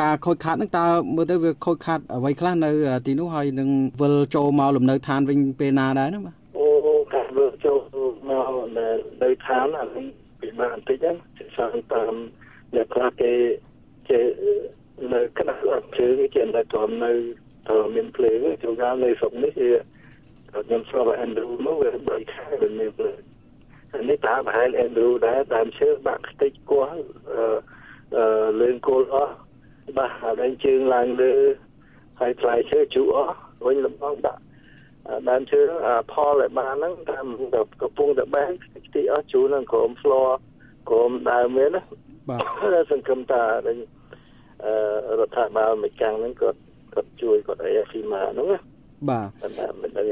[0.00, 0.86] ការខូចខាតហ្នឹងតើ
[1.16, 2.70] មើលទៅវាខូចខាតអ្វីខ្លះនៅ
[3.06, 3.68] ទីនោះហើយនឹង
[4.00, 6.66] វិលចូលមកលំនៅឋានវិញពេលណាដែរហ្នឹងបាទអូ
[7.14, 7.78] ការវិលចូល
[8.28, 8.50] មក
[9.22, 10.06] នៅឋានអានេះ
[10.40, 12.12] ពិបាកបន្តិចហ្នឹងសិក្សាតាម
[12.74, 13.32] អ្នកខ្លះគេ
[14.08, 14.20] ជា
[15.12, 17.12] នៅក្តារអត់ជើងជានៅតាមនៅ
[17.94, 19.70] មានភ្លើងចូលកាលនៅស្រុកនេះគឺ
[20.66, 23.18] ខ្ញុំស្គាល់ Andrew មកវាបីខែវាមានភ្លើង
[24.10, 27.44] នេះតាមប្រហែល Andrew ដែរតាមឈើបាក់ខ្ទេចគោះអឺ
[28.16, 29.34] អឺលើងគោលអស់
[29.96, 31.34] បាទហើយជើងឡើងលើ
[32.20, 34.40] ហើយផ្លែឈើជូរអស់វិញលំងដាក់
[35.28, 35.60] ដើមឈើ
[36.12, 37.26] ផលឲ្យបានហ្នឹងតាម
[37.82, 38.50] កំពុងតែបែក
[38.86, 40.28] ខ្ទេចអស់ជូរនឹងក្រុម floor
[40.88, 41.82] ក្រុមដើមមានណា
[42.28, 42.40] បាទ
[42.90, 43.42] សង្ឃឹមថា
[44.64, 44.72] អឺ
[45.20, 46.58] រដ្ឋាភិបាលមួយកាំងហ្នឹងគាត់
[46.94, 48.58] គាត់ជួយគាត់អីហ្វីម៉ាហ្នឹងណា
[49.10, 49.28] បាទ
[49.82, 50.06] មិនដឹង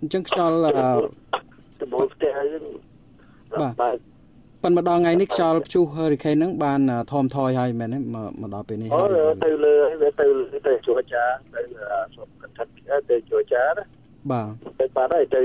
[0.00, 0.54] អញ្ចឹងខ្យល់
[1.82, 2.64] ដបូលផ្ទះហ្នឹង
[3.80, 3.96] បាទ
[4.76, 6.80] ប៉ុន្តែម្ដងថ្ងៃនេះខ្យល់ព្យុះ hurricane ហ្នឹងបាន
[7.12, 9.02] ធំថយហើយមែនទេមកដល់ពេលនេះអូ
[9.44, 9.74] ទៅលើ
[10.20, 10.26] ទៅ
[10.66, 11.62] ទៅជួចាទៅ
[12.16, 12.64] សុំកថា
[13.10, 13.84] ទៅជួចាណា
[14.30, 14.48] បាទ
[14.80, 15.42] ទៅបាត់ហើយទៅ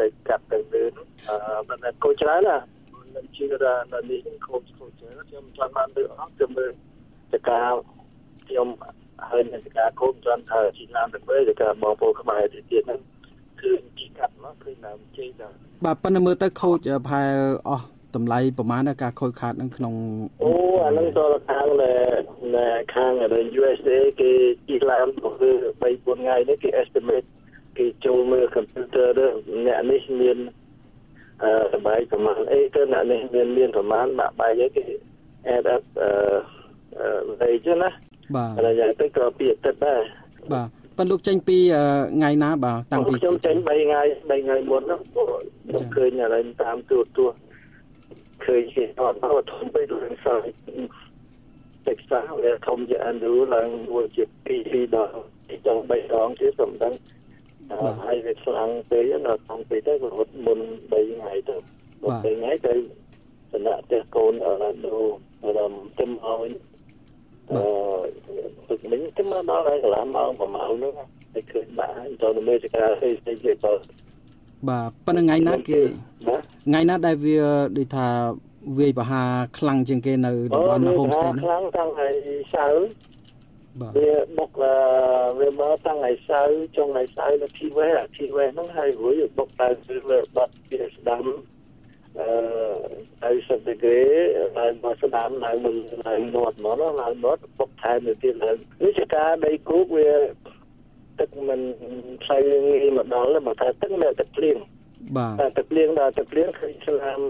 [0.00, 0.84] ទៅកាត់ទៅលើ
[1.28, 2.56] អឺមិនគោច្រើនណា
[3.14, 6.72] មិនជឿថានៅនេះខូចខូចច្រើនខ្ញុំចង់បានទៅអស់ខ្ញុំមើល
[7.32, 7.60] ចកា
[8.48, 8.68] ខ្ញុំ
[9.28, 13.00] ហើយនឹងចកាគោមចង់ថាជីណាមទៅមើលចកាបងប្អូនខ្មែរទៀតហ្នឹង
[13.60, 15.52] គឺជីកាត់មកគឺនៅជ័យដែរ
[15.84, 17.36] បាទប៉ុន្តែមើលទៅខូចប្រហែល
[17.68, 19.94] អស់ តម្លៃប្រមាណការខូចខាតនឹងក្នុង
[20.42, 20.50] អូ
[20.84, 24.30] អានឹងតលខាងនៅខាងនៅ USA គេ
[24.68, 25.06] ជីកឡើង
[25.40, 27.26] គឺ3 4ថ្ងៃនេះគេ estimate
[27.78, 29.08] គេចូលមើល computer
[29.66, 30.38] អ្នកនេះមាន
[31.42, 34.84] អឺតម្លៃប្រមាណអីទៅអ្នកនេះមានមានប្រមាណបាក់បែកអីគេ
[35.56, 37.90] add up អឺអីចឹងណា
[38.36, 40.00] បាទហើយយ៉ាងទៅក៏ពីអាទិត្យដែរ
[40.54, 41.58] បាទប៉ុន្តែលោកចេញពី
[42.16, 47.40] ថ្ងៃណាបាទតាំងពីខ្ញុំចេញ3ថ្ងៃ3ថ្ងៃមុនហ្នឹងខ្ញុំឃើញឥឡូវតាមទូរទស្សន៍
[48.60, 50.38] ញគេអត់មកធំពេកឡើងសោះ
[51.86, 55.12] តិចសោះវាធំជាអានឌូឡើងមួយជា2 2ដល់
[55.66, 56.90] ចង់3ដងទៀតសំដៅ
[58.04, 60.58] ហើយវាខ្លាំងពេកដល់ធំពេកទៅរត់មុន
[60.90, 61.56] 3ថ្ងៃទៅ
[62.00, 62.74] 3ថ្ងៃទៅ
[63.52, 64.98] សំណាក់ផ្ទះកូនអរឡាន់ដូ
[65.58, 66.50] ដល់ទឹមឲ្យ
[67.50, 67.60] អឺ
[68.68, 70.92] ទឹកមិញទៅមកដល់ហើយកន្លះម៉ោងប្រហែលនោះ
[71.34, 73.72] តែឃើញបាក់ចូលទៅមើលចការផ្សេងផ្សេងទៀតទៅ
[74.68, 75.80] បាទប៉ុន្តែថ្ងៃណាគេ
[76.66, 77.40] ថ្ងៃណាដែលវា
[77.76, 78.08] ដូចថា
[78.78, 79.22] វាយបហា
[79.58, 82.08] ខ្លាំងជាងគេនៅតំបន់ homestay ខ្លាំងតាំងថ្ងៃ
[82.54, 82.84] សៅរ៍
[83.80, 84.50] បាទវាបុក
[85.38, 89.68] វាមកតាំងថ្ងៃសៅរ៍ចុងថ្ងៃសៅរ៍នៅទីវេអាទីវេហ្នឹងហើយរួយបុកតែ
[90.08, 91.24] វាបាត់ពីស្ដាំ
[92.18, 92.28] អឺ
[93.22, 93.96] ហើយសិតគេ
[94.56, 95.76] ហើយមកស្ដាំឡើងនឹង
[96.06, 100.10] ឡើងនត់មកឡើងនត់បុកថែមទៅទៀតហើយនេះជាការដីគោកវា
[101.20, 101.60] ទឹកមិន
[102.24, 104.56] ផ្លូវងាយមកដល់មកថាទឹកមានទឹកភ្លៀង
[105.16, 107.20] បាទតែទឹកភ្លៀងដល់ទឹកភ្លៀងឃើញស្លាម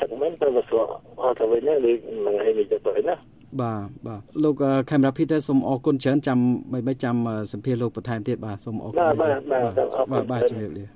[0.00, 0.88] ទឹកមិនទៅមកស្រក
[1.22, 1.94] អត់ទៅវិញនេះមួយ
[2.40, 3.16] ថ្ងៃនេះទៅណា
[3.60, 6.38] បាទបាទលោកខេមរាភីតសូមអរគុណច្រើនចាំ
[6.72, 7.14] មិនមិនចាំ
[7.52, 9.64] សម្ភារលោកបន្ថែមទៀតបាទសូមអរគុណបាទបាទបាទ
[10.12, 10.84] បាទបាទជំរាបលា